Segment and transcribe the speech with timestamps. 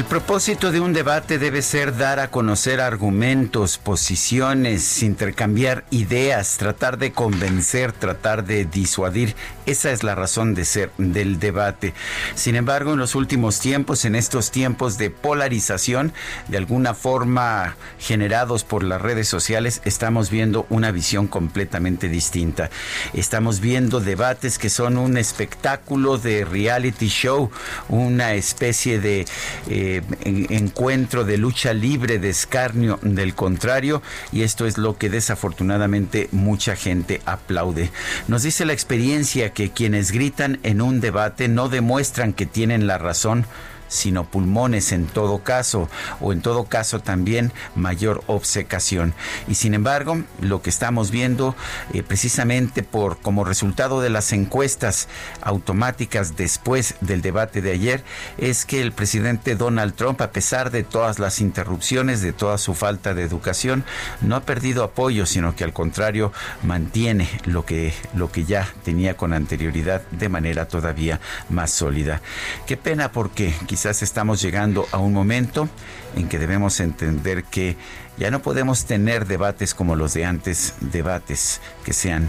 [0.00, 6.96] El propósito de un debate debe ser dar a conocer argumentos, posiciones, intercambiar ideas, tratar
[6.96, 9.36] de convencer, tratar de disuadir.
[9.66, 11.92] Esa es la razón de ser del debate.
[12.34, 16.14] Sin embargo, en los últimos tiempos, en estos tiempos de polarización,
[16.48, 22.70] de alguna forma generados por las redes sociales, estamos viendo una visión completamente distinta.
[23.12, 27.50] Estamos viendo debates que son un espectáculo de reality show,
[27.90, 29.26] una especie de...
[29.68, 29.89] Eh,
[30.24, 36.76] encuentro de lucha libre, de escarnio del contrario, y esto es lo que desafortunadamente mucha
[36.76, 37.90] gente aplaude.
[38.28, 42.98] Nos dice la experiencia que quienes gritan en un debate no demuestran que tienen la
[42.98, 43.46] razón,
[43.90, 49.12] sino pulmones en todo caso, o en todo caso también mayor obsecación.
[49.48, 51.54] Y sin embargo, lo que estamos viendo
[51.92, 55.08] eh, precisamente por como resultado de las encuestas
[55.42, 58.04] automáticas después del debate de ayer
[58.38, 62.74] es que el presidente Donald Trump, a pesar de todas las interrupciones, de toda su
[62.74, 63.84] falta de educación,
[64.20, 66.32] no ha perdido apoyo, sino que al contrario
[66.62, 72.20] mantiene lo que, lo que ya tenía con anterioridad de manera todavía más sólida.
[72.66, 75.66] Qué pena porque quizás quizás estamos llegando a un momento
[76.14, 77.78] en que debemos entender que
[78.18, 82.28] ya no podemos tener debates como los de antes, debates que sean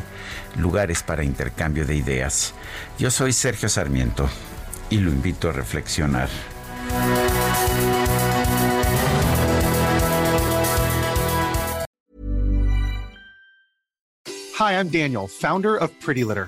[0.56, 2.54] lugares para intercambio de ideas.
[2.98, 4.30] Yo soy Sergio Sarmiento
[4.90, 6.30] y lo invito a reflexionar.
[14.58, 16.48] Hi, I'm Daniel, founder of Pretty Litter.